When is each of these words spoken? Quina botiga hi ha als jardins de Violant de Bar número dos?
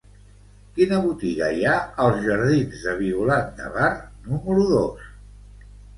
Quina 0.77 1.01
botiga 1.01 1.49
hi 1.57 1.67
ha 1.67 1.75
als 2.05 2.25
jardins 2.29 2.85
de 2.87 2.95
Violant 3.03 3.53
de 3.61 3.69
Bar 3.77 3.91
número 4.33 4.65
dos? 4.73 5.09